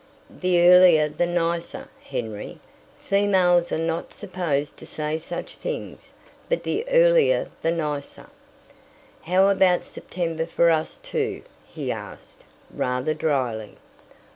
"The 0.31 0.59
earlier 0.67 1.07
the 1.09 1.27
nicer, 1.27 1.87
Henry. 2.03 2.57
Females 2.97 3.71
are 3.71 3.77
not 3.77 4.15
supposed 4.15 4.77
to 4.77 4.87
say 4.87 5.19
such 5.19 5.57
things, 5.57 6.11
but 6.49 6.63
the 6.63 6.89
earlier 6.89 7.49
the 7.61 7.69
nicer." 7.69 8.25
"How 9.25 9.47
about 9.49 9.83
September 9.83 10.47
for 10.47 10.71
us 10.71 10.97
too?" 11.03 11.43
he 11.71 11.91
asked, 11.91 12.43
rather 12.71 13.13
dryly. 13.13 13.75